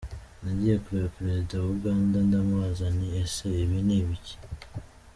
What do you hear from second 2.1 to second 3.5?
ndamubaza nti ese